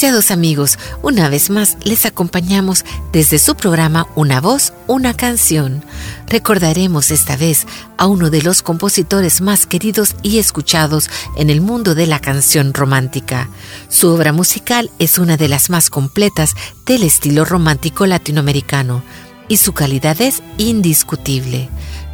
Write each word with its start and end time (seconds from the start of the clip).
Apreciados 0.00 0.30
amigos, 0.30 0.78
una 1.02 1.28
vez 1.28 1.50
más 1.50 1.76
les 1.84 2.06
acompañamos 2.06 2.86
desde 3.12 3.38
su 3.38 3.54
programa 3.54 4.06
Una 4.14 4.40
voz, 4.40 4.72
una 4.86 5.12
canción. 5.12 5.84
Recordaremos 6.26 7.10
esta 7.10 7.36
vez 7.36 7.66
a 7.98 8.06
uno 8.06 8.30
de 8.30 8.40
los 8.40 8.62
compositores 8.62 9.42
más 9.42 9.66
queridos 9.66 10.16
y 10.22 10.38
escuchados 10.38 11.10
en 11.36 11.50
el 11.50 11.60
mundo 11.60 11.94
de 11.94 12.06
la 12.06 12.18
canción 12.18 12.72
romántica. 12.72 13.50
Su 13.90 14.08
obra 14.08 14.32
musical 14.32 14.90
es 14.98 15.18
una 15.18 15.36
de 15.36 15.48
las 15.48 15.68
más 15.68 15.90
completas 15.90 16.54
del 16.86 17.02
estilo 17.02 17.44
romántico 17.44 18.06
latinoamericano 18.06 19.02
y 19.48 19.58
su 19.58 19.74
calidad 19.74 20.18
es 20.22 20.42
indiscutible. 20.56 21.68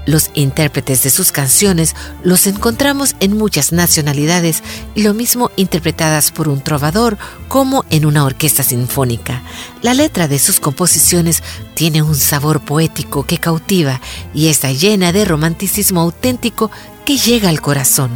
Los 0.07 0.31
intérpretes 0.35 1.03
de 1.03 1.11
sus 1.11 1.33
canciones 1.33 1.97
los 2.23 2.47
encontramos 2.47 3.17
en 3.19 3.37
muchas 3.37 3.73
nacionalidades 3.73 4.63
lo 4.95 5.15
mismo 5.15 5.51
interpretadas 5.57 6.31
por 6.31 6.49
un 6.49 6.63
trovador 6.63 7.19
como 7.49 7.85
en 7.91 8.07
una 8.07 8.25
orquesta 8.25 8.63
sinfónica. 8.63 9.43
La 9.83 9.95
letra 9.95 10.29
de 10.29 10.39
sus 10.39 10.61
composiciones 10.61 11.43
tiene 11.75 12.03
un 12.03 12.15
sabor 12.15 12.61
poético 12.61 13.27
que 13.27 13.39
cautiva 13.39 14.01
y 14.33 14.47
está 14.47 14.71
llena 14.71 15.13
de 15.13 15.25
romanticismo 15.25 16.01
auténtico 16.01 16.71
que 17.05 17.19
llega 17.19 17.49
al 17.49 17.61
corazón. 17.61 18.11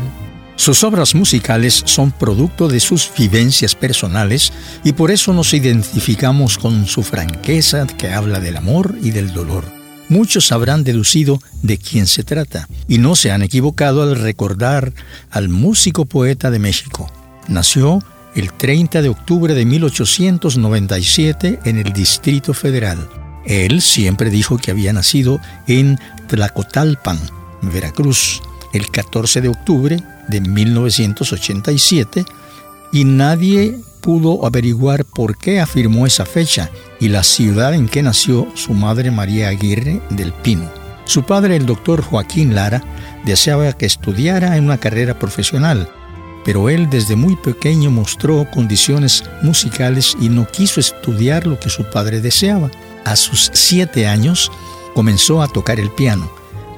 Sus 0.54 0.84
obras 0.84 1.16
musicales 1.16 1.82
son 1.86 2.12
producto 2.12 2.68
de 2.68 2.78
sus 2.78 3.10
vivencias 3.16 3.74
personales 3.74 4.52
y 4.84 4.92
por 4.92 5.10
eso 5.10 5.32
nos 5.32 5.54
identificamos 5.54 6.56
con 6.56 6.86
su 6.86 7.02
franqueza 7.02 7.84
que 7.86 8.12
habla 8.12 8.38
del 8.38 8.58
amor 8.58 8.96
y 9.02 9.10
del 9.10 9.32
dolor 9.32 9.79
muchos 10.10 10.52
habrán 10.52 10.84
deducido 10.84 11.40
de 11.62 11.78
quién 11.78 12.06
se 12.06 12.24
trata 12.24 12.68
y 12.86 12.98
no 12.98 13.16
se 13.16 13.30
han 13.30 13.40
equivocado 13.42 14.02
al 14.02 14.16
recordar 14.16 14.92
al 15.30 15.48
músico 15.48 16.04
poeta 16.04 16.50
de 16.50 16.58
México. 16.58 17.10
Nació 17.48 18.00
el 18.34 18.52
30 18.52 19.00
de 19.00 19.08
octubre 19.08 19.54
de 19.54 19.64
1897 19.64 21.60
en 21.64 21.78
el 21.78 21.92
Distrito 21.92 22.52
Federal. 22.52 23.08
Él 23.46 23.80
siempre 23.80 24.28
dijo 24.30 24.58
que 24.58 24.70
había 24.70 24.92
nacido 24.92 25.40
en 25.66 25.98
Tlacotalpan, 26.28 27.18
Veracruz, 27.62 28.42
el 28.72 28.90
14 28.90 29.40
de 29.40 29.48
octubre 29.48 30.02
de 30.28 30.40
1987 30.40 32.24
y 32.92 33.04
nadie 33.04 33.80
pudo 34.00 34.44
averiguar 34.44 35.04
por 35.04 35.36
qué 35.36 35.60
afirmó 35.60 36.06
esa 36.06 36.24
fecha 36.24 36.70
y 36.98 37.08
la 37.08 37.22
ciudad 37.22 37.74
en 37.74 37.88
que 37.88 38.02
nació 38.02 38.48
su 38.54 38.74
madre 38.74 39.10
María 39.10 39.48
Aguirre 39.48 40.00
del 40.10 40.32
Pino. 40.32 40.70
Su 41.04 41.24
padre, 41.24 41.56
el 41.56 41.66
doctor 41.66 42.02
Joaquín 42.02 42.54
Lara, 42.54 42.82
deseaba 43.24 43.72
que 43.72 43.86
estudiara 43.86 44.56
en 44.56 44.64
una 44.64 44.78
carrera 44.78 45.18
profesional, 45.18 45.88
pero 46.44 46.70
él 46.70 46.88
desde 46.88 47.16
muy 47.16 47.36
pequeño 47.36 47.90
mostró 47.90 48.46
condiciones 48.50 49.24
musicales 49.42 50.16
y 50.20 50.28
no 50.28 50.46
quiso 50.46 50.80
estudiar 50.80 51.46
lo 51.46 51.58
que 51.58 51.68
su 51.70 51.84
padre 51.84 52.20
deseaba. 52.20 52.70
A 53.04 53.16
sus 53.16 53.50
siete 53.54 54.06
años 54.06 54.50
comenzó 54.94 55.42
a 55.42 55.48
tocar 55.48 55.80
el 55.80 55.90
piano, 55.90 56.30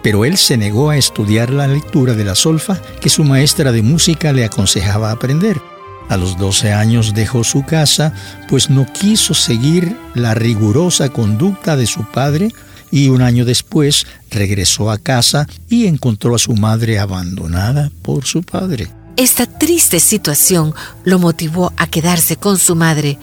pero 0.02 0.24
él 0.24 0.36
se 0.36 0.56
negó 0.56 0.90
a 0.90 0.96
estudiar 0.96 1.50
la 1.50 1.68
lectura 1.68 2.14
de 2.14 2.24
la 2.24 2.34
solfa 2.34 2.80
que 3.00 3.10
su 3.10 3.24
maestra 3.24 3.72
de 3.72 3.82
música 3.82 4.32
le 4.32 4.44
aconsejaba 4.44 5.10
aprender. 5.10 5.60
A 6.12 6.18
los 6.18 6.36
12 6.36 6.74
años 6.74 7.14
dejó 7.14 7.42
su 7.42 7.64
casa, 7.64 8.12
pues 8.46 8.68
no 8.68 8.84
quiso 8.84 9.32
seguir 9.32 9.96
la 10.14 10.34
rigurosa 10.34 11.08
conducta 11.08 11.74
de 11.74 11.86
su 11.86 12.04
padre 12.04 12.52
y 12.90 13.08
un 13.08 13.22
año 13.22 13.46
después 13.46 14.06
regresó 14.30 14.90
a 14.90 14.98
casa 14.98 15.48
y 15.70 15.86
encontró 15.86 16.34
a 16.34 16.38
su 16.38 16.52
madre 16.52 16.98
abandonada 16.98 17.90
por 18.02 18.26
su 18.26 18.42
padre. 18.42 18.88
Esta 19.16 19.46
triste 19.46 20.00
situación 20.00 20.74
lo 21.02 21.18
motivó 21.18 21.72
a 21.78 21.86
quedarse 21.86 22.36
con 22.36 22.58
su 22.58 22.76
madre. 22.76 23.16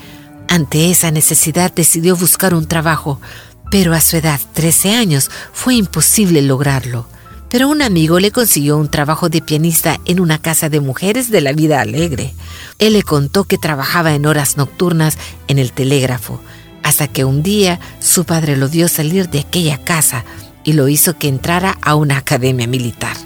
Ante 0.48 0.90
esa 0.90 1.12
necesidad 1.12 1.72
decidió 1.72 2.16
buscar 2.16 2.56
un 2.56 2.66
trabajo, 2.66 3.22
pero 3.70 3.94
a 3.94 4.02
su 4.02 4.18
edad, 4.18 4.40
13 4.54 4.96
años, 4.96 5.30
fue 5.54 5.76
imposible 5.76 6.42
lograrlo 6.42 7.06
pero 7.50 7.68
un 7.68 7.82
amigo 7.82 8.20
le 8.20 8.32
consiguió 8.32 8.78
un 8.78 8.90
trabajo 8.90 9.30
de 9.30 9.42
pianista 9.42 10.00
en 10.06 10.20
una 10.20 10.38
casa 10.38 10.70
de 10.70 10.80
mujeres 10.80 11.32
de 11.32 11.42
la 11.42 11.52
vida 11.54 11.82
alegre. 11.82 12.34
Él 12.78 12.94
le 12.94 13.04
contó 13.04 13.44
que 13.44 13.58
trabajaba 13.58 14.14
en 14.14 14.26
horas 14.26 14.56
nocturnas 14.56 15.18
en 15.48 15.58
el 15.58 15.72
telégrafo, 15.72 16.40
hasta 16.84 17.08
que 17.08 17.26
un 17.26 17.44
día 17.44 17.80
su 18.00 18.24
padre 18.24 18.56
lo 18.56 18.70
vio 18.70 18.88
salir 18.88 19.30
de 19.30 19.40
aquella 19.40 19.78
casa 19.84 20.24
y 20.64 20.74
lo 20.74 20.88
hizo 20.88 21.18
que 21.18 21.28
entrara 21.28 21.78
a 21.82 21.96
una 21.96 22.18
academia 22.18 22.68
militar. 22.68 23.18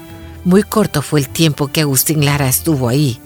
Muy 0.44 0.62
corto 0.62 1.02
fue 1.02 1.20
el 1.20 1.28
tiempo 1.28 1.68
que 1.68 1.82
Agustín 1.82 2.24
Lara 2.24 2.48
estuvo 2.48 2.88
ahí, 2.88 3.18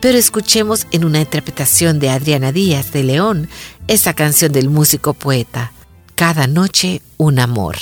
pero 0.00 0.18
escuchemos 0.18 0.86
en 0.90 1.04
una 1.04 1.20
interpretación 1.20 1.98
de 1.98 2.10
Adriana 2.10 2.52
Díaz 2.52 2.92
de 2.92 3.04
León 3.04 3.48
esa 3.88 4.14
canción 4.14 4.52
del 4.52 4.68
músico 4.68 5.14
poeta, 5.14 5.72
Cada 6.14 6.46
noche 6.46 7.00
un 7.16 7.38
amor. 7.38 7.76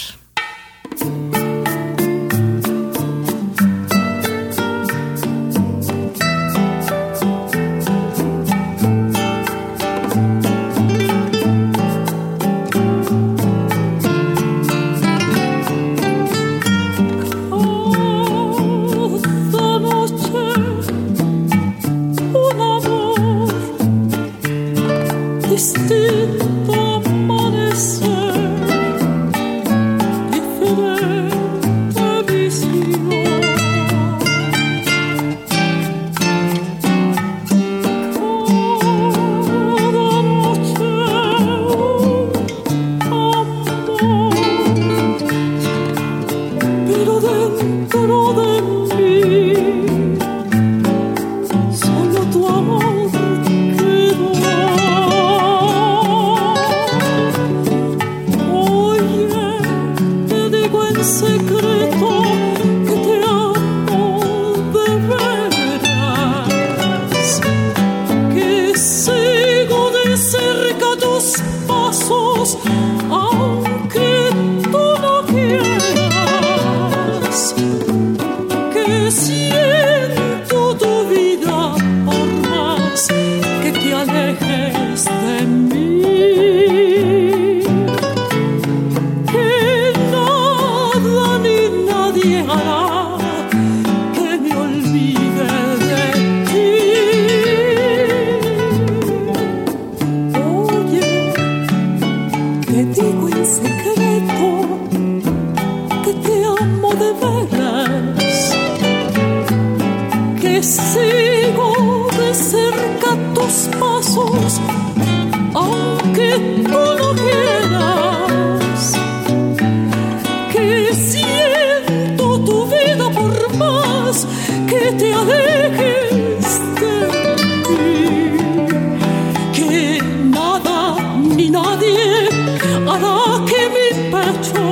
hará 132.91 133.45
que 133.49 133.61
mi 133.75 133.89
pecho 134.13 134.65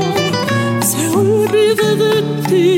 se 0.89 1.09
olvide 1.17 1.89
de 2.03 2.15
ti. 2.49 2.78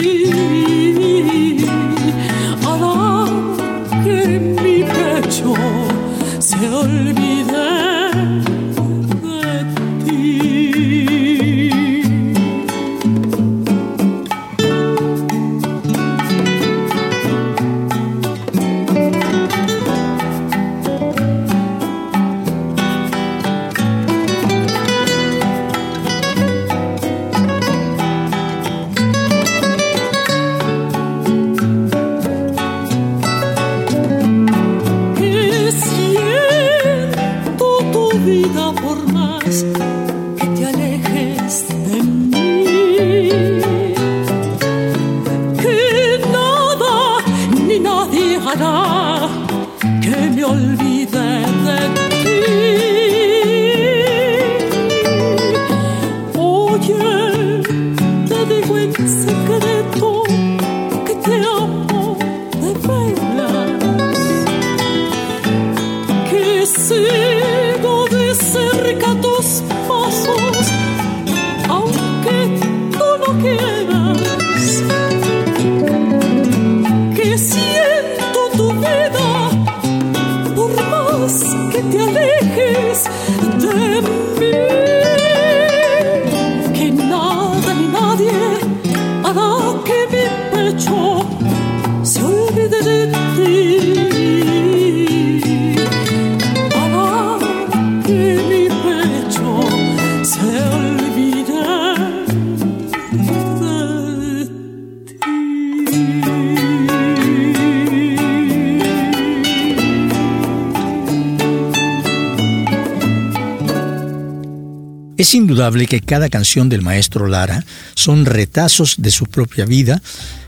Es 115.20 115.34
indudable 115.34 115.86
que 115.86 116.00
cada 116.00 116.30
canción 116.30 116.70
del 116.70 116.80
maestro 116.80 117.26
Lara 117.26 117.62
son 117.94 118.24
retazos 118.24 118.94
de 118.96 119.10
su 119.10 119.26
propia 119.26 119.66
vida 119.66 120.00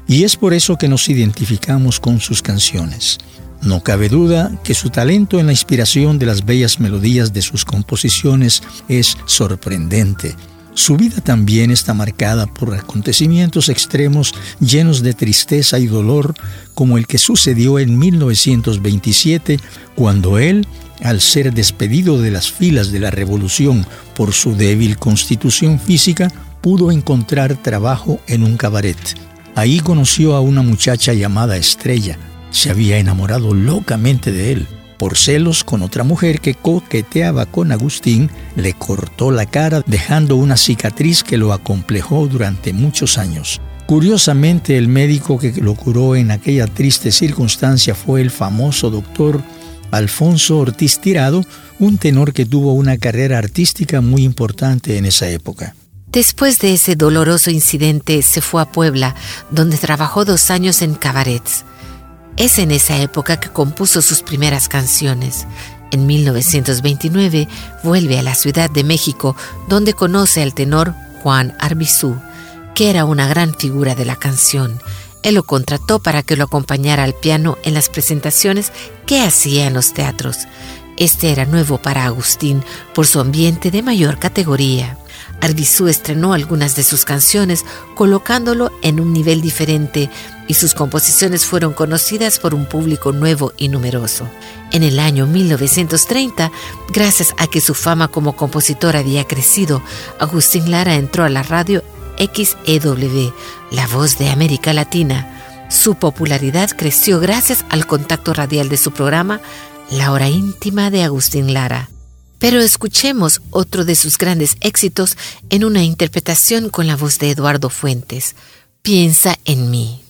y 0.08 0.24
es 0.24 0.36
por 0.36 0.54
eso 0.54 0.78
que 0.78 0.88
nos 0.88 1.10
identificamos 1.10 2.00
con 2.00 2.20
sus 2.20 2.40
canciones. 2.40 3.18
No 3.60 3.82
cabe 3.82 4.08
duda 4.08 4.50
que 4.64 4.72
su 4.72 4.88
talento 4.88 5.38
en 5.38 5.44
la 5.44 5.52
inspiración 5.52 6.18
de 6.18 6.24
las 6.24 6.46
bellas 6.46 6.80
melodías 6.80 7.34
de 7.34 7.42
sus 7.42 7.66
composiciones 7.66 8.62
es 8.88 9.18
sorprendente. 9.26 10.36
Su 10.72 10.96
vida 10.96 11.20
también 11.20 11.70
está 11.70 11.92
marcada 11.92 12.46
por 12.46 12.74
acontecimientos 12.74 13.68
extremos 13.68 14.34
llenos 14.58 15.02
de 15.02 15.12
tristeza 15.12 15.78
y 15.80 15.86
dolor, 15.86 16.32
como 16.72 16.96
el 16.96 17.06
que 17.06 17.18
sucedió 17.18 17.78
en 17.78 17.98
1927, 17.98 19.60
cuando 19.96 20.38
él 20.38 20.66
al 21.02 21.21
ser 21.21 21.52
despedido 21.52 22.21
de 22.21 22.30
las 22.30 22.50
filas 22.50 22.92
de 22.92 23.00
la 23.00 23.11
revolución 23.11 23.87
por 24.14 24.32
su 24.32 24.54
débil 24.54 24.99
constitución 24.99 25.78
física, 25.78 26.28
pudo 26.61 26.90
encontrar 26.90 27.56
trabajo 27.56 28.21
en 28.26 28.44
un 28.44 28.56
cabaret. 28.56 28.97
Ahí 29.54 29.80
conoció 29.80 30.35
a 30.35 30.40
una 30.40 30.62
muchacha 30.62 31.12
llamada 31.12 31.56
Estrella. 31.56 32.18
Se 32.50 32.71
había 32.71 32.99
enamorado 32.99 33.52
locamente 33.52 34.32
de 34.32 34.52
él. 34.52 34.66
Por 34.97 35.18
celos 35.18 35.64
con 35.64 35.82
otra 35.82 36.04
mujer 36.04 36.40
que 36.40 36.54
coqueteaba 36.54 37.47
con 37.47 37.73
Agustín, 37.73 38.30
le 38.54 38.73
cortó 38.75 39.30
la 39.32 39.47
cara 39.47 39.82
dejando 39.87 40.37
una 40.37 40.56
cicatriz 40.56 41.25
que 41.25 41.37
lo 41.37 41.52
acomplejó 41.52 42.28
durante 42.28 42.73
muchos 42.73 43.18
años. 43.18 43.61
Curiosamente, 43.87 44.78
el 44.78 44.88
médico 44.88 45.38
que 45.38 45.52
lo 45.61 45.75
curó 45.75 46.14
en 46.14 46.30
aquella 46.30 46.66
triste 46.66 47.11
circunstancia 47.11 47.94
fue 47.94 48.21
el 48.21 48.30
famoso 48.30 48.90
doctor 48.90 49.42
Alfonso 49.92 50.58
Ortiz 50.58 50.99
Tirado, 50.99 51.44
un 51.78 51.99
tenor 51.99 52.32
que 52.32 52.46
tuvo 52.46 52.72
una 52.72 52.96
carrera 52.96 53.38
artística 53.38 54.00
muy 54.00 54.25
importante 54.25 54.96
en 54.96 55.04
esa 55.04 55.28
época. 55.28 55.76
Después 56.11 56.58
de 56.58 56.75
ese 56.75 56.96
doloroso 56.96 57.50
incidente 57.50 58.22
se 58.22 58.40
fue 58.40 58.62
a 58.62 58.72
Puebla, 58.72 59.14
donde 59.50 59.76
trabajó 59.76 60.25
dos 60.25 60.50
años 60.50 60.82
en 60.82 60.94
cabarets. 60.94 61.64
Es 62.37 62.58
en 62.58 62.70
esa 62.70 63.00
época 63.00 63.38
que 63.38 63.50
compuso 63.50 64.00
sus 64.02 64.22
primeras 64.22 64.68
canciones. 64.68 65.46
En 65.90 66.06
1929 66.06 67.46
vuelve 67.82 68.18
a 68.18 68.22
la 68.22 68.34
Ciudad 68.34 68.70
de 68.70 68.84
México, 68.84 69.37
donde 69.68 69.92
conoce 69.92 70.42
al 70.42 70.54
tenor 70.54 70.94
Juan 71.22 71.54
Arbizú, 71.61 72.16
que 72.75 72.88
era 72.88 73.04
una 73.04 73.26
gran 73.26 73.54
figura 73.54 73.94
de 73.94 74.06
la 74.06 74.16
canción 74.16 74.80
él 75.22 75.34
lo 75.36 75.44
contrató 75.44 75.98
para 75.98 76.22
que 76.22 76.36
lo 76.36 76.44
acompañara 76.44 77.04
al 77.04 77.14
piano 77.14 77.58
en 77.62 77.74
las 77.74 77.88
presentaciones 77.88 78.72
que 79.06 79.20
hacía 79.20 79.66
en 79.66 79.74
los 79.74 79.92
teatros. 79.92 80.38
Este 80.96 81.32
era 81.32 81.46
nuevo 81.46 81.78
para 81.78 82.04
Agustín 82.04 82.62
por 82.94 83.06
su 83.06 83.20
ambiente 83.20 83.70
de 83.70 83.82
mayor 83.82 84.18
categoría. 84.18 84.98
Arbizú 85.40 85.88
estrenó 85.88 86.34
algunas 86.34 86.76
de 86.76 86.84
sus 86.84 87.04
canciones 87.04 87.64
colocándolo 87.94 88.70
en 88.82 89.00
un 89.00 89.12
nivel 89.12 89.40
diferente 89.40 90.10
y 90.46 90.54
sus 90.54 90.74
composiciones 90.74 91.46
fueron 91.46 91.72
conocidas 91.72 92.38
por 92.38 92.54
un 92.54 92.66
público 92.66 93.12
nuevo 93.12 93.52
y 93.56 93.68
numeroso. 93.68 94.28
En 94.70 94.82
el 94.82 94.98
año 95.00 95.26
1930, 95.26 96.52
gracias 96.92 97.34
a 97.38 97.46
que 97.46 97.60
su 97.60 97.74
fama 97.74 98.08
como 98.08 98.36
compositor 98.36 98.96
había 98.96 99.24
crecido, 99.26 99.82
Agustín 100.20 100.70
Lara 100.70 100.94
entró 100.94 101.24
a 101.24 101.28
la 101.28 101.42
radio 101.42 101.82
XEW, 102.19 103.33
la 103.71 103.87
voz 103.87 104.19
de 104.19 104.28
América 104.28 104.73
Latina. 104.73 105.66
Su 105.71 105.95
popularidad 105.95 106.71
creció 106.76 107.21
gracias 107.21 107.64
al 107.71 107.87
contacto 107.87 108.35
radial 108.35 108.69
de 108.69 108.76
su 108.76 108.90
programa 108.90 109.40
La 109.90 110.12
Hora 110.12 110.28
Íntima 110.28 110.90
de 110.90 111.02
Agustín 111.02 111.54
Lara. 111.54 111.88
Pero 112.38 112.61
escuchemos 112.61 113.40
otro 113.50 113.85
de 113.85 113.95
sus 113.95 114.19
grandes 114.19 114.57
éxitos 114.61 115.16
en 115.49 115.64
una 115.64 115.83
interpretación 115.85 116.71
con 116.71 116.87
la 116.87 116.97
voz 116.97 117.19
de 117.19 117.31
Eduardo 117.31 117.71
Fuentes. 117.71 118.35
Piensa 118.83 119.38
en 119.45 119.71
mí. 119.71 120.01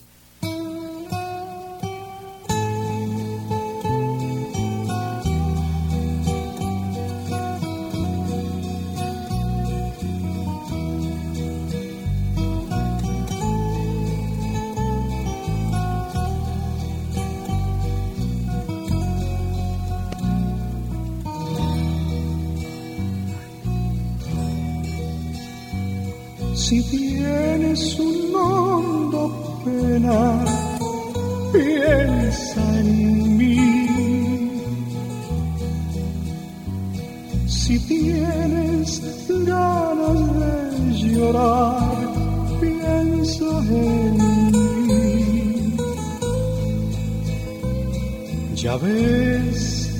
Si 26.73 26.81
tienes 26.89 27.99
un 27.99 28.35
hondo 28.35 29.61
pena, 29.63 30.43
piensa 31.53 32.79
en 32.79 33.37
mí. 33.37 34.49
Si 37.45 37.77
tienes 37.77 38.89
ganas 39.45 40.19
de 40.39 40.53
llorar, 40.97 41.95
piensa 42.59 43.49
en 43.69 44.17
mí. 44.87 45.75
Ya 48.55 48.75
ves 48.77 49.91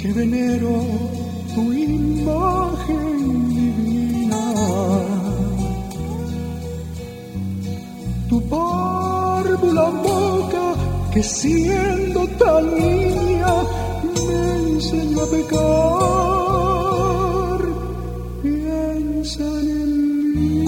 que 0.00 0.10
venero 0.10 0.86
tu 1.54 1.70
imagen 1.70 2.63
que 11.14 11.22
siendo 11.22 12.26
tan 12.40 12.74
niña 12.74 13.54
me 14.26 14.40
enseñó 14.72 15.22
a 15.22 15.26
pecar. 15.26 15.60
Piensa 18.42 19.44
en 19.44 19.90
mí 20.34 20.64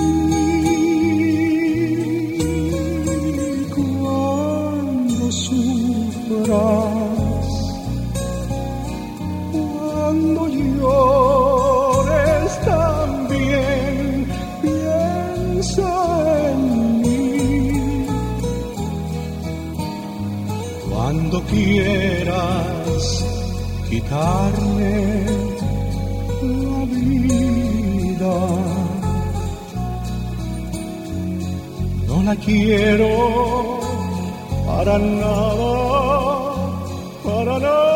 cuando 3.75 5.25
sufras, 5.33 6.47
cuando 9.53 10.43
llores 10.79 12.51
también. 12.65 14.29
Piensa 14.63 16.06
quieras 21.51 23.25
quitarme 23.89 25.25
la 26.43 26.85
vida. 26.95 28.37
No 32.07 32.23
la 32.23 32.37
quiero 32.37 33.81
para 34.67 34.99
nada, 34.99 36.55
para 37.25 37.59
nada 37.59 37.96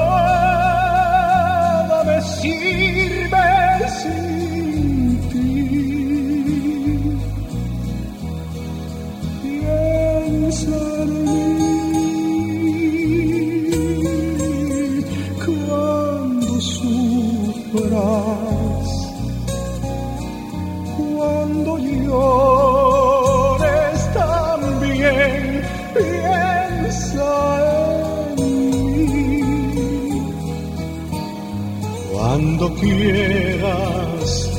Cuando 32.60 32.78
quieras 32.78 34.50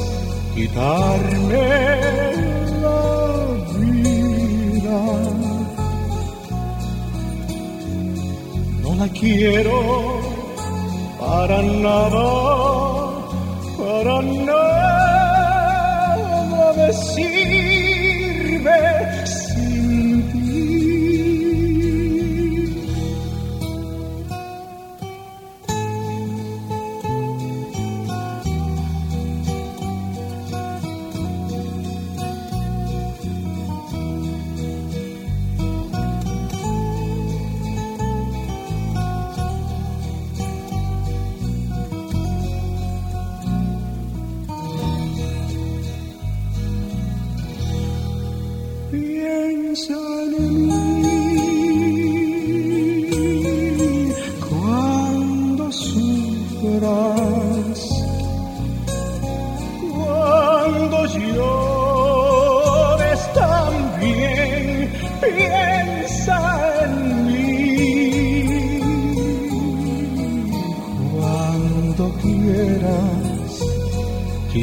quitarme 0.55 1.69
la 2.81 3.05
vida, 3.77 5.01
no 8.81 8.89
la 8.95 9.07
quiero 9.09 9.77
para 11.19 11.61
nada 11.61 12.29
para 13.77 14.21
nada 14.23 15.53
me 16.77 16.89
sirve 16.93 18.90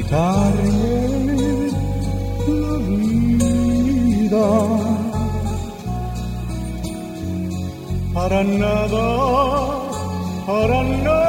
quitarme 0.09 1.71
la 2.49 2.79
vida. 2.89 4.49
Para 8.15 8.43
nada, 8.43 9.07
para 10.47 10.83
nada 10.83 11.28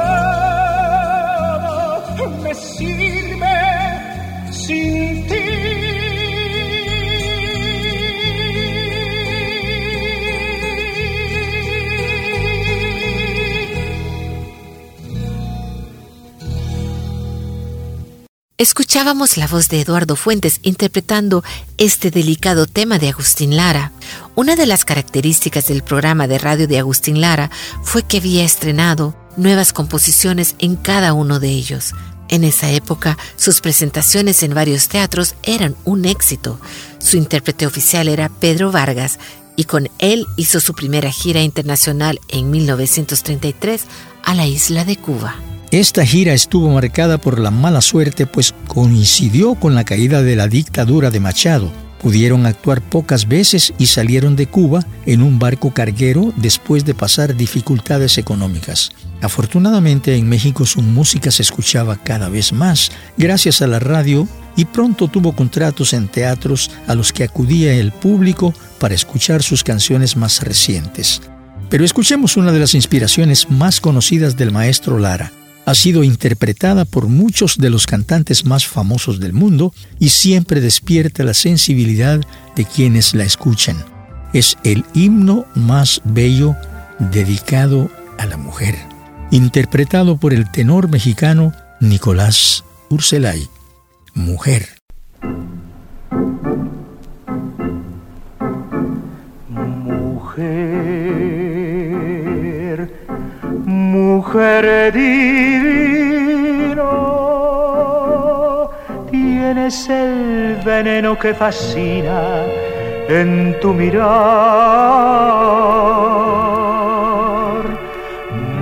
Escuchábamos 18.60 19.38
la 19.38 19.46
voz 19.46 19.70
de 19.70 19.80
Eduardo 19.80 20.16
Fuentes 20.16 20.60
interpretando 20.62 21.42
este 21.78 22.10
delicado 22.10 22.66
tema 22.66 22.98
de 22.98 23.08
Agustín 23.08 23.56
Lara. 23.56 23.90
Una 24.34 24.54
de 24.54 24.66
las 24.66 24.84
características 24.84 25.68
del 25.68 25.82
programa 25.82 26.28
de 26.28 26.38
radio 26.38 26.68
de 26.68 26.78
Agustín 26.78 27.22
Lara 27.22 27.50
fue 27.82 28.02
que 28.02 28.18
había 28.18 28.44
estrenado 28.44 29.16
nuevas 29.38 29.72
composiciones 29.72 30.56
en 30.58 30.76
cada 30.76 31.14
uno 31.14 31.40
de 31.40 31.48
ellos. 31.48 31.94
En 32.28 32.44
esa 32.44 32.70
época, 32.70 33.16
sus 33.36 33.62
presentaciones 33.62 34.42
en 34.42 34.52
varios 34.52 34.88
teatros 34.88 35.36
eran 35.42 35.74
un 35.86 36.04
éxito. 36.04 36.60
Su 36.98 37.16
intérprete 37.16 37.66
oficial 37.66 38.08
era 38.08 38.28
Pedro 38.28 38.70
Vargas 38.70 39.18
y 39.56 39.64
con 39.64 39.88
él 39.98 40.26
hizo 40.36 40.60
su 40.60 40.74
primera 40.74 41.10
gira 41.10 41.40
internacional 41.40 42.20
en 42.28 42.50
1933 42.50 43.84
a 44.22 44.34
la 44.34 44.46
isla 44.46 44.84
de 44.84 44.98
Cuba. 44.98 45.36
Esta 45.70 46.04
gira 46.04 46.32
estuvo 46.32 46.68
marcada 46.70 47.18
por 47.18 47.38
la 47.38 47.50
mala 47.50 47.80
suerte 47.80 48.26
pues 48.26 48.54
coincidió 48.66 49.54
con 49.54 49.74
la 49.74 49.84
caída 49.84 50.22
de 50.22 50.36
la 50.36 50.48
dictadura 50.48 51.10
de 51.10 51.20
Machado 51.20 51.70
Pudieron 52.00 52.46
actuar 52.46 52.80
pocas 52.80 53.28
veces 53.28 53.74
y 53.76 53.86
salieron 53.86 54.34
de 54.34 54.46
Cuba 54.46 54.86
en 55.04 55.22
un 55.22 55.38
barco 55.38 55.74
carguero 55.74 56.32
después 56.36 56.86
de 56.86 56.94
pasar 56.94 57.36
dificultades 57.36 58.16
económicas. 58.16 58.90
Afortunadamente 59.20 60.16
en 60.16 60.26
México 60.26 60.64
su 60.64 60.80
música 60.80 61.30
se 61.30 61.42
escuchaba 61.42 61.96
cada 61.96 62.30
vez 62.30 62.54
más 62.54 62.90
gracias 63.18 63.60
a 63.60 63.66
la 63.66 63.80
radio 63.80 64.26
y 64.56 64.64
pronto 64.64 65.08
tuvo 65.08 65.36
contratos 65.36 65.92
en 65.92 66.08
teatros 66.08 66.70
a 66.86 66.94
los 66.94 67.12
que 67.12 67.24
acudía 67.24 67.74
el 67.74 67.92
público 67.92 68.54
para 68.78 68.94
escuchar 68.94 69.42
sus 69.42 69.62
canciones 69.62 70.16
más 70.16 70.42
recientes. 70.42 71.20
Pero 71.68 71.84
escuchemos 71.84 72.38
una 72.38 72.50
de 72.50 72.60
las 72.60 72.74
inspiraciones 72.74 73.50
más 73.50 73.78
conocidas 73.78 74.36
del 74.36 74.52
maestro 74.52 74.98
Lara, 74.98 75.32
ha 75.66 75.74
sido 75.74 76.04
interpretada 76.04 76.84
por 76.84 77.06
muchos 77.06 77.58
de 77.58 77.70
los 77.70 77.86
cantantes 77.86 78.44
más 78.44 78.66
famosos 78.66 79.20
del 79.20 79.32
mundo 79.32 79.72
y 79.98 80.08
siempre 80.08 80.60
despierta 80.60 81.22
la 81.22 81.34
sensibilidad 81.34 82.20
de 82.56 82.64
quienes 82.64 83.14
la 83.14 83.24
escuchan. 83.24 83.76
Es 84.32 84.56
el 84.64 84.84
himno 84.94 85.44
más 85.54 86.00
bello 86.04 86.56
dedicado 86.98 87.90
a 88.18 88.26
la 88.26 88.36
mujer, 88.36 88.76
interpretado 89.30 90.16
por 90.16 90.34
el 90.34 90.50
tenor 90.50 90.88
mexicano 90.88 91.52
Nicolás 91.80 92.64
Urselay. 92.90 93.48
Mujer. 94.14 94.68
Mujer, 99.48 100.50
mujer 103.64 104.92
tienes 109.70 109.88
el 109.88 110.56
veneno 110.64 111.16
que 111.16 111.32
fascina 111.32 112.42
en 113.08 113.56
tu 113.60 113.72
mirar. 113.72 114.00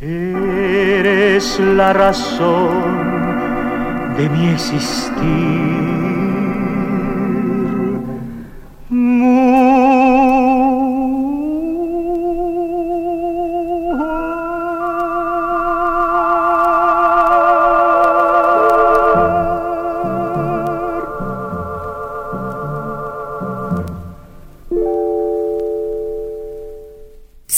Eres 0.00 1.60
la 1.60 1.92
razón 1.92 3.00
de 4.16 4.28
mi 4.28 4.48
existir 4.50 5.99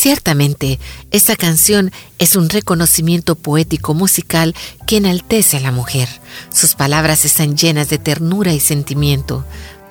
Ciertamente, 0.03 0.81
esta 1.13 1.37
canción 1.37 1.93
es 2.19 2.35
un 2.35 2.49
reconocimiento 2.49 3.37
poético 3.37 3.95
musical 3.95 4.53
que 4.85 4.97
enaltece 4.97 5.59
a 5.59 5.61
la 5.61 5.71
mujer. 5.71 6.09
Sus 6.53 6.75
palabras 6.75 7.25
están 7.25 7.57
llenas 7.57 7.89
de 7.89 7.99
ternura 7.99 8.53
y 8.53 8.59
sentimiento, 8.59 9.45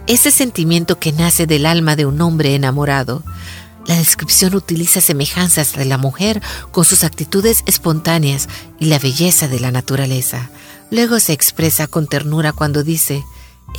ese 0.07 0.31
sentimiento 0.31 0.99
que 0.99 1.13
nace 1.13 1.47
del 1.47 1.65
alma 1.65 1.95
de 1.95 2.05
un 2.05 2.19
hombre 2.19 2.55
enamorado. 2.55 3.23
La 3.87 3.95
descripción 3.95 4.53
utiliza 4.53 4.99
semejanzas 4.99 5.71
de 5.75 5.85
la 5.85 5.97
mujer 5.97 6.41
con 6.73 6.83
sus 6.83 7.05
actitudes 7.05 7.63
espontáneas 7.65 8.49
y 8.81 8.87
la 8.87 8.99
belleza 8.99 9.47
de 9.47 9.61
la 9.61 9.71
naturaleza. 9.71 10.49
Luego 10.89 11.21
se 11.21 11.31
expresa 11.31 11.87
con 11.87 12.05
ternura 12.05 12.51
cuando 12.51 12.83
dice, 12.83 13.23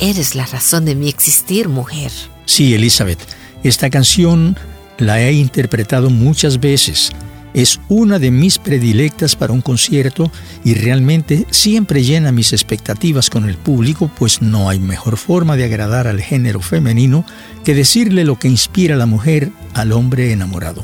Eres 0.01 0.33
la 0.33 0.47
razón 0.47 0.85
de 0.85 0.95
mi 0.95 1.09
existir, 1.09 1.69
mujer. 1.69 2.11
Sí, 2.47 2.73
Elizabeth, 2.73 3.19
esta 3.63 3.91
canción 3.91 4.57
la 4.97 5.21
he 5.21 5.33
interpretado 5.33 6.09
muchas 6.09 6.59
veces. 6.59 7.11
Es 7.53 7.79
una 7.87 8.17
de 8.17 8.31
mis 8.31 8.57
predilectas 8.57 9.35
para 9.35 9.53
un 9.53 9.61
concierto 9.61 10.31
y 10.63 10.73
realmente 10.73 11.45
siempre 11.51 12.03
llena 12.03 12.31
mis 12.31 12.51
expectativas 12.51 13.29
con 13.29 13.47
el 13.47 13.57
público, 13.57 14.09
pues 14.17 14.41
no 14.41 14.69
hay 14.69 14.79
mejor 14.79 15.17
forma 15.17 15.55
de 15.55 15.65
agradar 15.65 16.07
al 16.07 16.19
género 16.19 16.61
femenino 16.61 17.25
que 17.63 17.75
decirle 17.75 18.23
lo 18.23 18.39
que 18.39 18.47
inspira 18.47 18.95
a 18.95 18.97
la 18.97 19.05
mujer 19.05 19.51
al 19.75 19.91
hombre 19.91 20.31
enamorado. 20.31 20.83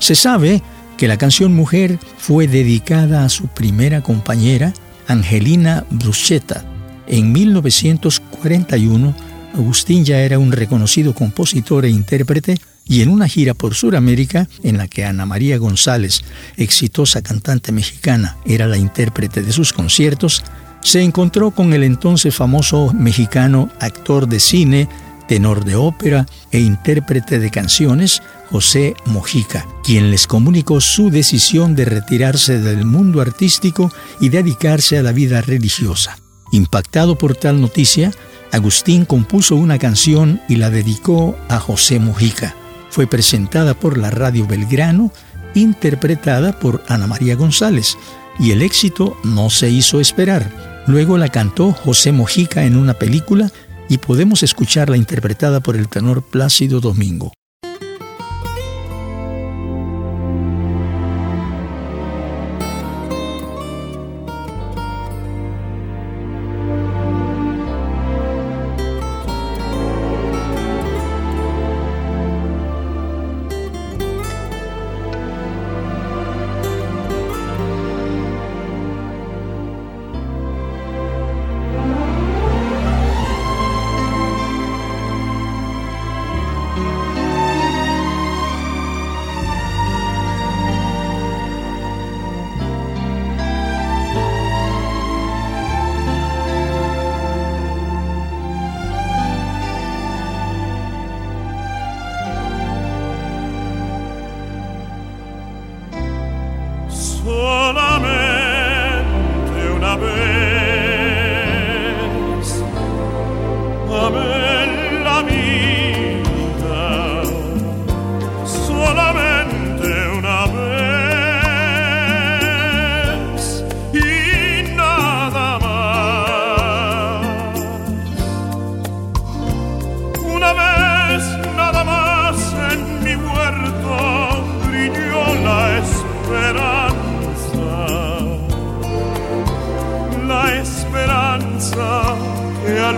Se 0.00 0.16
sabe 0.16 0.62
que 0.96 1.06
la 1.06 1.18
canción 1.18 1.54
Mujer 1.54 2.00
fue 2.16 2.48
dedicada 2.48 3.24
a 3.24 3.28
su 3.28 3.46
primera 3.46 4.02
compañera, 4.02 4.72
Angelina 5.06 5.84
Bruschetta, 5.90 6.64
en 7.06 7.32
1941 7.32 9.14
Agustín 9.54 10.04
ya 10.04 10.20
era 10.20 10.38
un 10.38 10.52
reconocido 10.52 11.14
compositor 11.14 11.84
e 11.86 11.90
intérprete 11.90 12.58
y 12.88 13.02
en 13.02 13.10
una 13.10 13.28
gira 13.28 13.54
por 13.54 13.74
Sudamérica, 13.74 14.48
en 14.62 14.78
la 14.78 14.88
que 14.88 15.04
Ana 15.04 15.26
María 15.26 15.58
González, 15.58 16.22
exitosa 16.56 17.22
cantante 17.22 17.70
mexicana, 17.70 18.38
era 18.46 18.66
la 18.66 18.78
intérprete 18.78 19.42
de 19.42 19.52
sus 19.52 19.72
conciertos, 19.72 20.42
se 20.80 21.02
encontró 21.02 21.50
con 21.50 21.72
el 21.74 21.84
entonces 21.84 22.34
famoso 22.34 22.92
mexicano 22.94 23.70
actor 23.80 24.28
de 24.28 24.40
cine, 24.40 24.88
tenor 25.26 25.64
de 25.64 25.76
ópera 25.76 26.26
e 26.50 26.60
intérprete 26.60 27.38
de 27.38 27.50
canciones, 27.50 28.22
José 28.50 28.94
Mojica, 29.04 29.66
quien 29.84 30.10
les 30.10 30.26
comunicó 30.26 30.80
su 30.80 31.10
decisión 31.10 31.74
de 31.74 31.84
retirarse 31.84 32.58
del 32.58 32.86
mundo 32.86 33.20
artístico 33.20 33.92
y 34.20 34.30
dedicarse 34.30 34.96
a 34.96 35.02
la 35.02 35.12
vida 35.12 35.42
religiosa. 35.42 36.18
Impactado 36.50 37.18
por 37.18 37.36
tal 37.36 37.60
noticia, 37.60 38.10
Agustín 38.50 39.04
compuso 39.04 39.56
una 39.56 39.78
canción 39.78 40.40
y 40.48 40.56
la 40.56 40.70
dedicó 40.70 41.36
a 41.50 41.58
José 41.60 42.00
Mojica. 42.00 42.54
Fue 42.98 43.06
presentada 43.06 43.74
por 43.74 43.96
la 43.96 44.10
Radio 44.10 44.44
Belgrano, 44.48 45.12
interpretada 45.54 46.58
por 46.58 46.82
Ana 46.88 47.06
María 47.06 47.36
González, 47.36 47.96
y 48.40 48.50
el 48.50 48.60
éxito 48.60 49.16
no 49.22 49.50
se 49.50 49.70
hizo 49.70 50.00
esperar. 50.00 50.82
Luego 50.88 51.16
la 51.16 51.28
cantó 51.28 51.70
José 51.70 52.10
Mojica 52.10 52.64
en 52.64 52.76
una 52.76 52.94
película 52.94 53.52
y 53.88 53.98
podemos 53.98 54.42
escucharla 54.42 54.96
interpretada 54.96 55.60
por 55.60 55.76
el 55.76 55.86
tenor 55.86 56.22
Plácido 56.22 56.80
Domingo. 56.80 57.32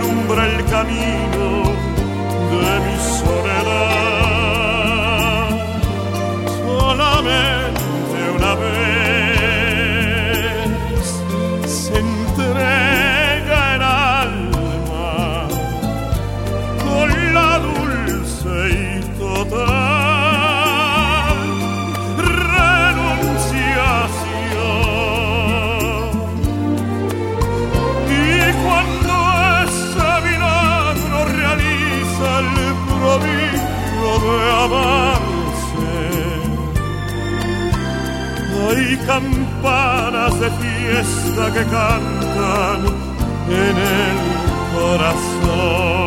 Campanas 0.01 1.60
fiesta 40.91 41.53
que 41.53 41.63
cantan 41.65 42.81
en 43.47 43.77
el 43.77 44.17
corazón. 44.75 46.00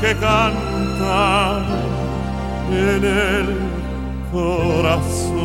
Que 0.00 0.16
cantan 0.16 1.64
en 2.70 3.04
el 3.04 3.46
corazón. 4.32 5.42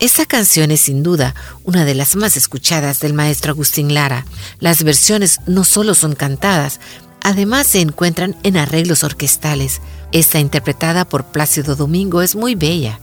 Esta 0.00 0.26
canción 0.26 0.70
es 0.70 0.82
sin 0.82 1.02
duda 1.02 1.34
una 1.64 1.84
de 1.84 1.94
las 1.94 2.14
más 2.14 2.36
escuchadas 2.36 3.00
del 3.00 3.14
maestro 3.14 3.50
Agustín 3.50 3.94
Lara. 3.94 4.24
Las 4.60 4.84
versiones 4.84 5.40
no 5.46 5.64
solo 5.64 5.94
son 5.94 6.14
cantadas, 6.14 6.78
además 7.22 7.66
se 7.66 7.80
encuentran 7.80 8.36
en 8.44 8.56
arreglos 8.56 9.02
orquestales. 9.02 9.80
Esta 10.10 10.38
interpretada 10.38 11.04
por 11.04 11.24
Plácido 11.24 11.76
Domingo 11.76 12.22
es 12.22 12.34
muy 12.34 12.54
bella. 12.54 12.98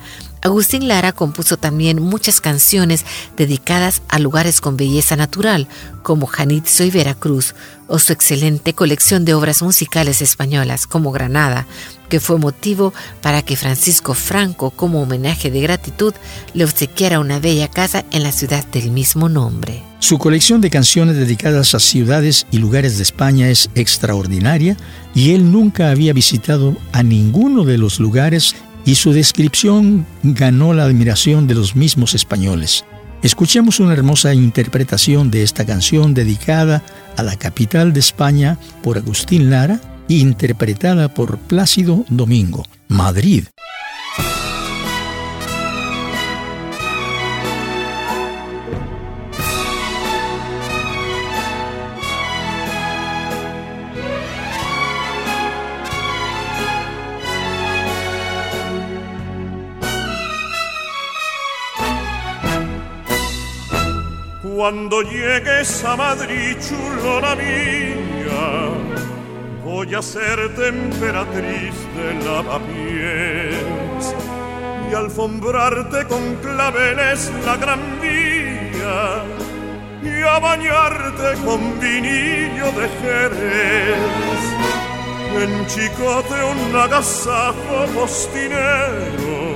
Agustín 0.45 0.87
Lara 0.87 1.11
compuso 1.11 1.57
también 1.57 1.99
muchas 1.99 2.39
canciones 2.39 3.03
dedicadas 3.35 4.03
a 4.09 4.19
lugares 4.19 4.61
con 4.61 4.77
belleza 4.77 5.15
natural, 5.15 5.67
como 6.03 6.27
Janitzio 6.27 6.85
y 6.85 6.91
Veracruz, 6.91 7.55
o 7.87 7.97
su 7.97 8.13
excelente 8.13 8.73
colección 8.73 9.25
de 9.25 9.33
obras 9.33 9.63
musicales 9.63 10.21
españolas, 10.21 10.85
como 10.85 11.11
Granada, 11.11 11.65
que 12.09 12.19
fue 12.19 12.37
motivo 12.37 12.93
para 13.23 13.41
que 13.41 13.55
Francisco 13.55 14.13
Franco, 14.13 14.69
como 14.69 15.01
homenaje 15.01 15.49
de 15.49 15.61
gratitud, 15.61 16.13
le 16.53 16.63
obsequiara 16.63 17.19
una 17.19 17.39
bella 17.39 17.67
casa 17.67 18.05
en 18.11 18.21
la 18.21 18.31
ciudad 18.31 18.63
del 18.67 18.91
mismo 18.91 19.29
nombre. 19.29 19.81
Su 19.97 20.19
colección 20.19 20.61
de 20.61 20.69
canciones 20.69 21.15
dedicadas 21.15 21.73
a 21.73 21.79
ciudades 21.79 22.45
y 22.51 22.59
lugares 22.59 22.97
de 22.97 23.03
España 23.03 23.49
es 23.49 23.71
extraordinaria 23.73 24.77
y 25.15 25.31
él 25.31 25.51
nunca 25.51 25.89
había 25.89 26.13
visitado 26.13 26.77
a 26.91 27.01
ninguno 27.01 27.63
de 27.63 27.79
los 27.79 27.99
lugares 27.99 28.55
y 28.85 28.95
su 28.95 29.11
descripción 29.11 30.05
ganó 30.23 30.73
la 30.73 30.83
admiración 30.83 31.47
de 31.47 31.55
los 31.55 31.75
mismos 31.75 32.13
españoles. 32.13 32.85
Escuchemos 33.23 33.79
una 33.79 33.93
hermosa 33.93 34.33
interpretación 34.33 35.31
de 35.31 35.41
esta 35.41 35.65
canción 35.65 36.13
dedicada 36.13 36.83
a 37.17 37.23
la 37.23 37.35
capital 37.35 37.91
de 37.91 37.99
España 37.99 38.59
por 38.83 38.97
Agustín 38.97 39.49
Lara, 39.49 39.79
interpretada 40.07 41.11
por 41.11 41.39
Plácido 41.39 42.05
Domingo, 42.09 42.63
Madrid. 42.87 43.45
Cuando 64.65 65.03
llegues 65.03 65.83
a 65.83 65.95
Madrid, 65.95 66.57
chulona 66.59 67.35
mía, 67.35 68.71
voy 69.63 69.93
a 69.93 70.01
ser 70.01 70.55
temperatriz 70.55 71.75
de 71.95 72.25
lavapiés 72.25 74.15
y 74.89 74.95
alfombrarte 74.95 76.07
con 76.07 76.37
claveles 76.37 77.31
la 77.45 77.57
gran 77.57 77.79
vía 78.01 79.23
y 80.01 80.23
a 80.23 80.39
bañarte 80.39 81.39
con 81.45 81.79
vinillo 81.79 82.71
de 82.71 82.89
Jerez. 83.03 84.41
En 85.43 85.67
chicote 85.67 86.43
un 86.43 86.75
agasajo 86.75 87.85
postinero 87.93 89.54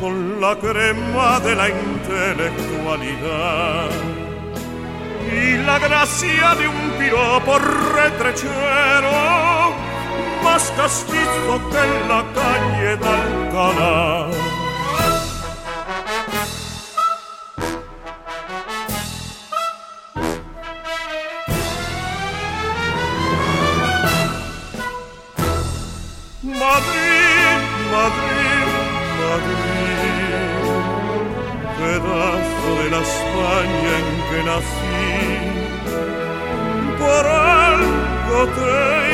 con 0.00 0.40
la 0.40 0.56
crema 0.56 1.38
de 1.40 1.54
la 1.54 1.68
intelectualidad 1.68 3.90
y 5.32 5.58
la 5.58 5.78
gracia 5.78 6.54
de 6.54 6.66
un 6.68 6.92
piropo 6.98 7.58
retrechero 7.94 9.10
más 10.42 10.72
castizo 10.76 11.60
que 11.70 11.86
la 12.08 12.24
calle 12.34 12.96
de 12.96 13.08
Alcalá. 13.08 14.55
De 32.74 32.90
la 32.90 33.00
España 33.00 33.92
en 34.00 34.08
que 34.28 34.40
nací, 34.48 35.04
por 36.98 37.24
algo 37.26 38.38
te 38.56 38.72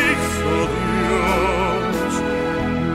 hizo 0.09 0.55
Dios, 0.79 2.13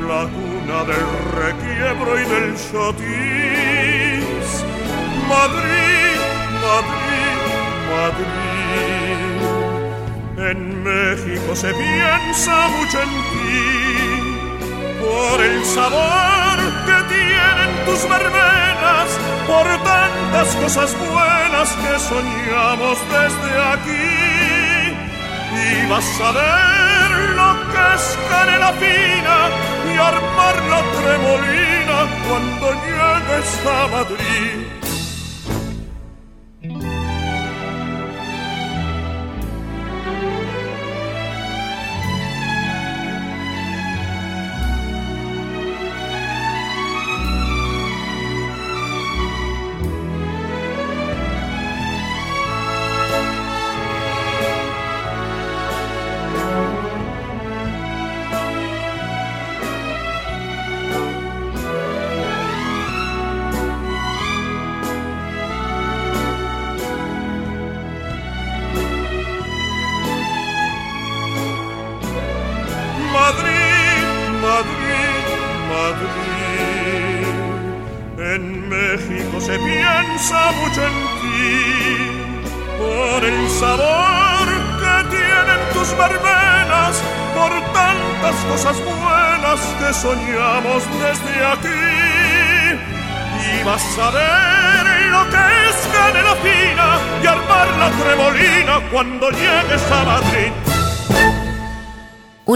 la 0.07 0.23
cuna 0.35 0.79
del 0.91 1.09
requiebro 1.43 2.11
y 2.19 2.23
del 2.33 2.49
chotis, 2.71 4.47
Madrid, 5.29 6.19
Madrid, 6.67 7.39
Madrid, 7.95 9.29
en 10.49 10.59
México 10.83 11.49
se 11.55 11.71
piensa 11.73 12.55
mucho 12.69 12.97
en 13.01 13.09
ti 13.09 13.67
por 14.99 15.37
el 15.41 15.55
sabor 15.65 16.46
tus 17.87 18.09
verbenas, 18.09 19.09
por 19.47 19.65
tantas 19.83 20.55
cosas 20.61 20.89
buenas 20.99 21.69
que 21.81 21.93
soñamos 22.11 22.97
desde 23.15 23.51
aquí. 23.73 24.07
Y 25.63 25.89
vas 25.89 26.21
a 26.21 26.31
ver 26.39 27.11
lo 27.39 27.49
que 27.71 27.83
es 27.95 28.17
canela 28.29 28.71
fina 28.83 29.37
y 29.89 29.97
armar 30.11 30.55
la 30.73 30.81
tremolina 30.97 31.97
cuando 32.27 32.65
llegues 32.85 33.49
a 33.65 33.87
Madrid. 33.95 34.66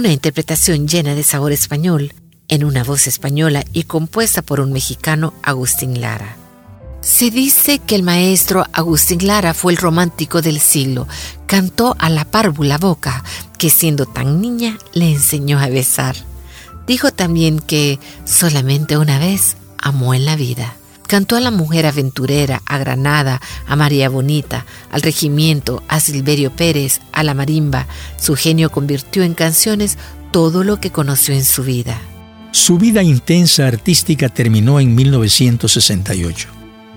Una 0.01 0.11
interpretación 0.11 0.87
llena 0.87 1.13
de 1.13 1.21
sabor 1.21 1.51
español, 1.51 2.15
en 2.47 2.63
una 2.63 2.83
voz 2.83 3.05
española 3.05 3.63
y 3.71 3.83
compuesta 3.83 4.41
por 4.41 4.59
un 4.59 4.71
mexicano, 4.71 5.35
Agustín 5.43 6.01
Lara. 6.01 6.37
Se 7.01 7.29
dice 7.29 7.77
que 7.77 7.93
el 7.93 8.01
maestro 8.01 8.65
Agustín 8.73 9.27
Lara 9.27 9.53
fue 9.53 9.73
el 9.73 9.77
romántico 9.77 10.41
del 10.41 10.59
siglo. 10.59 11.07
Cantó 11.45 11.95
a 11.99 12.09
la 12.09 12.25
párvula 12.25 12.79
boca, 12.79 13.23
que 13.59 13.69
siendo 13.69 14.07
tan 14.07 14.41
niña 14.41 14.75
le 14.93 15.11
enseñó 15.11 15.59
a 15.59 15.67
besar. 15.67 16.15
Dijo 16.87 17.11
también 17.11 17.59
que 17.59 17.99
solamente 18.25 18.97
una 18.97 19.19
vez 19.19 19.55
amó 19.77 20.15
en 20.15 20.25
la 20.25 20.35
vida. 20.35 20.77
Cantó 21.11 21.35
a 21.35 21.41
la 21.41 21.51
mujer 21.51 21.87
aventurera, 21.87 22.61
a 22.65 22.77
Granada, 22.77 23.41
a 23.67 23.75
María 23.75 24.07
Bonita, 24.07 24.65
al 24.93 25.01
regimiento, 25.01 25.83
a 25.89 25.99
Silverio 25.99 26.55
Pérez, 26.55 27.01
a 27.11 27.23
la 27.23 27.33
marimba. 27.33 27.85
Su 28.17 28.37
genio 28.37 28.69
convirtió 28.69 29.21
en 29.23 29.33
canciones 29.33 29.97
todo 30.31 30.63
lo 30.63 30.79
que 30.79 30.91
conoció 30.91 31.33
en 31.33 31.43
su 31.43 31.63
vida. 31.63 31.99
Su 32.53 32.77
vida 32.77 33.03
intensa 33.03 33.67
artística 33.67 34.29
terminó 34.29 34.79
en 34.79 34.95
1968. 34.95 36.47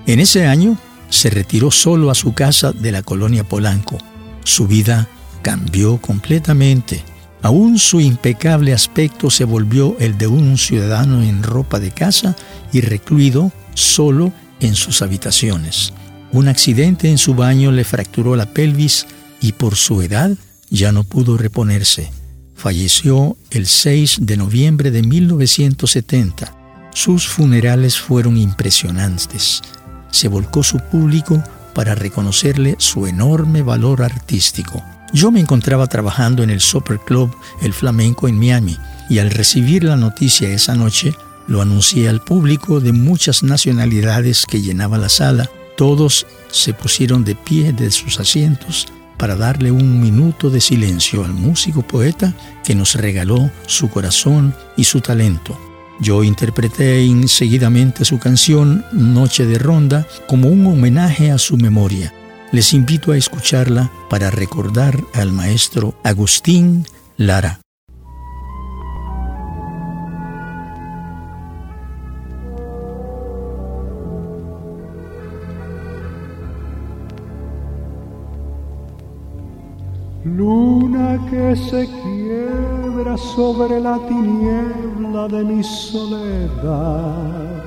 En 0.07 0.21
ese 0.21 0.47
año 0.47 0.77
se 1.09 1.29
retiró 1.29 1.69
solo 1.69 2.09
a 2.09 2.15
su 2.15 2.33
casa 2.33 2.71
de 2.71 2.93
la 2.93 3.01
colonia 3.01 3.43
Polanco. 3.43 3.97
Su 4.45 4.65
vida 4.65 5.09
cambió 5.41 5.97
completamente. 5.97 7.03
Aún 7.41 7.77
su 7.77 7.99
impecable 7.99 8.71
aspecto 8.71 9.29
se 9.29 9.43
volvió 9.43 9.97
el 9.99 10.17
de 10.17 10.27
un 10.27 10.57
ciudadano 10.57 11.21
en 11.21 11.43
ropa 11.43 11.81
de 11.81 11.91
casa 11.91 12.37
y 12.71 12.79
recluido 12.79 13.51
solo 13.75 14.33
en 14.59 14.73
sus 14.73 15.03
habitaciones. 15.03 15.93
Un 16.31 16.47
accidente 16.47 17.09
en 17.11 17.17
su 17.17 17.35
baño 17.35 17.71
le 17.71 17.83
fracturó 17.83 18.35
la 18.35 18.47
pelvis 18.47 19.05
y 19.39 19.51
por 19.51 19.75
su 19.75 20.01
edad 20.01 20.31
ya 20.69 20.91
no 20.91 21.03
pudo 21.03 21.37
reponerse. 21.37 22.11
Falleció 22.55 23.37
el 23.51 23.67
6 23.67 24.19
de 24.21 24.37
noviembre 24.37 24.89
de 24.89 25.03
1970. 25.03 26.53
Sus 26.93 27.27
funerales 27.27 27.99
fueron 27.99 28.37
impresionantes. 28.37 29.61
Se 30.09 30.27
volcó 30.27 30.63
su 30.63 30.79
público 30.79 31.43
para 31.73 31.93
reconocerle 31.93 32.75
su 32.79 33.05
enorme 33.05 33.61
valor 33.61 34.01
artístico. 34.01 34.81
Yo 35.13 35.31
me 35.31 35.39
encontraba 35.39 35.87
trabajando 35.87 36.41
en 36.41 36.49
el 36.49 36.61
Super 36.61 36.99
Club 36.99 37.35
El 37.61 37.73
Flamenco 37.73 38.27
en 38.27 38.39
Miami 38.39 38.77
y 39.09 39.19
al 39.19 39.29
recibir 39.29 39.83
la 39.83 39.95
noticia 39.95 40.49
esa 40.49 40.75
noche 40.75 41.13
lo 41.47 41.61
anuncié 41.61 42.09
al 42.09 42.21
público 42.21 42.79
de 42.79 42.91
muchas 42.91 43.43
nacionalidades 43.43 44.45
que 44.45 44.61
llenaba 44.61 44.97
la 44.97 45.09
sala. 45.09 45.49
Todos 45.77 46.25
se 46.51 46.73
pusieron 46.73 47.23
de 47.23 47.35
pie 47.35 47.73
de 47.73 47.91
sus 47.91 48.19
asientos 48.19 48.87
para 49.17 49.35
darle 49.35 49.71
un 49.71 50.01
minuto 50.01 50.49
de 50.49 50.61
silencio 50.61 51.23
al 51.23 51.33
músico 51.33 51.81
poeta 51.81 52.33
que 52.63 52.75
nos 52.75 52.95
regaló 52.95 53.49
su 53.65 53.89
corazón 53.89 54.55
y 54.75 54.83
su 54.83 55.01
talento. 55.01 55.57
Yo 55.99 56.23
interpreté 56.23 57.03
inseguidamente 57.03 58.03
su 58.03 58.19
canción 58.19 58.85
Noche 58.91 59.45
de 59.45 59.57
Ronda 59.57 60.05
como 60.27 60.49
un 60.49 60.65
homenaje 60.67 61.31
a 61.31 61.37
su 61.37 61.55
memoria. 61.57 62.13
Les 62.51 62.73
invito 62.73 63.11
a 63.11 63.17
escucharla 63.17 63.91
para 64.09 64.29
recordar 64.29 65.01
al 65.13 65.31
maestro 65.31 65.97
Agustín 66.03 66.85
Lara. 67.17 67.64
Luna 80.25 81.19
que 81.29 81.55
se 81.55 81.87
quiebra 82.01 83.15
sobre 83.15 83.79
la 83.79 83.99
tiniebla 84.07 85.27
de 85.27 85.43
mi 85.43 85.63
soledad. 85.63 87.61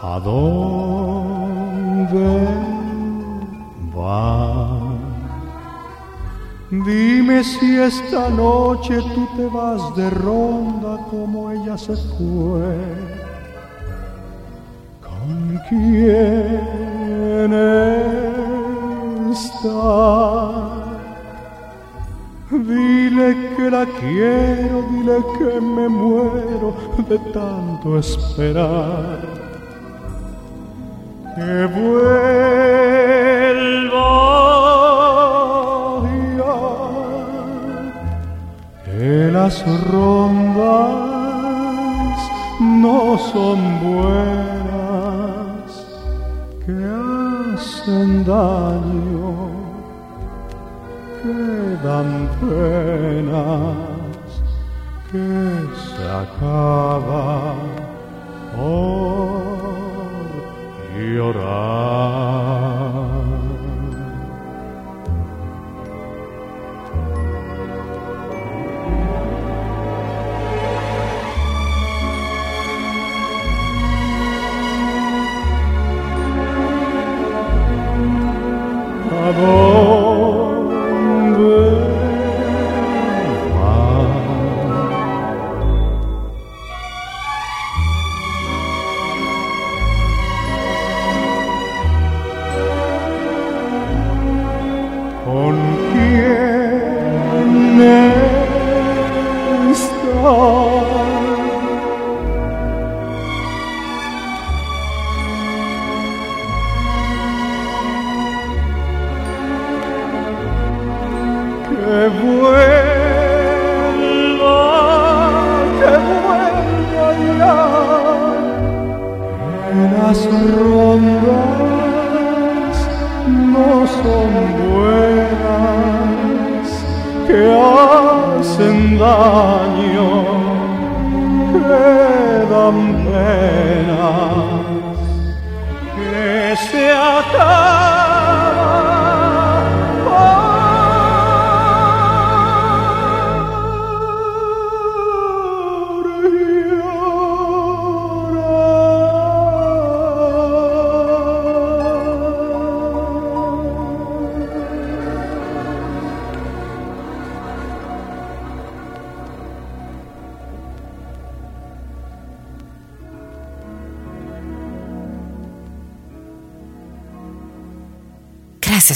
¿A 0.00 0.20
dónde 0.20 0.46
va? 3.96 4.78
Dime 6.70 7.42
si 7.42 7.76
esta 7.76 8.28
noche 8.30 9.02
tú 9.12 9.26
te 9.36 9.46
vas 9.48 9.96
de 9.96 10.08
ronda 10.08 10.98
como 11.10 11.50
ella 11.50 11.76
se 11.76 11.96
fue. 11.96 12.76
¿Con 15.02 15.60
quién 15.68 17.52
Dile 22.50 23.28
que 23.56 23.70
la 23.70 23.84
quiero, 23.84 24.82
dile 24.90 25.18
que 25.36 25.60
me 25.60 25.88
muero 25.88 26.74
de 27.08 27.18
tanto 27.32 27.98
esperar. 27.98 29.18
Que 31.34 31.66
vuelva 31.66 32.04
ya, 36.38 36.58
que 38.84 39.30
las 39.32 39.56
rondas 39.90 40.94
no 42.60 43.18
son 43.18 43.58
buenas, 43.82 44.73
hacen 47.84 48.24
daño 48.24 49.50
quedan 51.22 52.10
penas 52.40 53.76
que 55.12 55.28
se 55.84 56.04
acaba 56.08 57.54
por 58.56 59.44
llorar. 60.96 62.83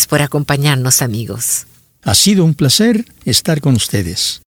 Por 0.08 0.22
acompañarnos 0.22 1.02
amigos. 1.02 1.66
Ha 2.02 2.14
sido 2.14 2.44
un 2.44 2.54
placer 2.54 3.04
estar 3.24 3.60
con 3.60 3.74
ustedes. 3.74 4.40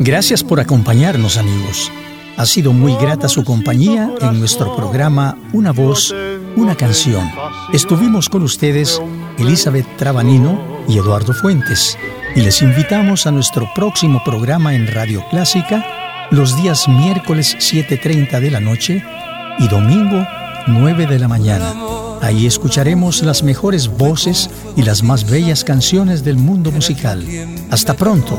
Gracias 0.00 0.42
por 0.42 0.60
acompañarnos 0.60 1.36
amigos. 1.36 1.92
Ha 2.36 2.46
sido 2.46 2.72
muy 2.72 2.94
grata 2.96 3.28
su 3.28 3.44
compañía 3.44 4.10
en 4.20 4.40
nuestro 4.40 4.74
programa 4.74 5.36
Una 5.52 5.70
voz, 5.70 6.14
una 6.56 6.74
canción. 6.74 7.30
Estuvimos 7.72 8.28
con 8.28 8.42
ustedes 8.42 9.00
Elizabeth 9.38 9.86
Trabanino 9.96 10.84
y 10.88 10.98
Eduardo 10.98 11.34
Fuentes 11.34 11.96
y 12.34 12.40
les 12.40 12.62
invitamos 12.62 13.26
a 13.26 13.30
nuestro 13.30 13.68
próximo 13.74 14.22
programa 14.24 14.74
en 14.74 14.86
Radio 14.86 15.22
Clásica 15.30 16.01
los 16.30 16.56
días 16.56 16.88
miércoles 16.88 17.56
7.30 17.58 18.40
de 18.40 18.50
la 18.50 18.60
noche 18.60 19.04
y 19.58 19.68
domingo 19.68 20.26
9 20.66 21.06
de 21.06 21.18
la 21.18 21.28
mañana. 21.28 21.74
Ahí 22.20 22.46
escucharemos 22.46 23.22
las 23.22 23.42
mejores 23.42 23.88
voces 23.88 24.48
y 24.76 24.82
las 24.82 25.02
más 25.02 25.28
bellas 25.28 25.64
canciones 25.64 26.22
del 26.22 26.36
mundo 26.36 26.70
musical. 26.70 27.26
Hasta 27.70 27.94
pronto. 27.94 28.38